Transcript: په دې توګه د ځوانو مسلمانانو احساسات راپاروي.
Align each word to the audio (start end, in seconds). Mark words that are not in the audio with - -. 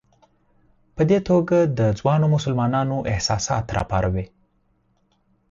په 0.95 1.01
دې 1.09 1.19
توګه 1.29 1.57
د 1.77 1.79
ځوانو 1.99 2.25
مسلمانانو 2.35 2.97
احساسات 3.11 3.65
راپاروي. 3.77 4.25